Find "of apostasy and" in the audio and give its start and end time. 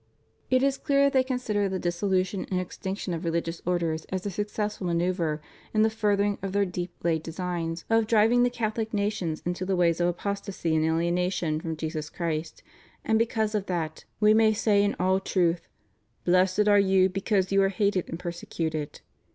10.01-10.83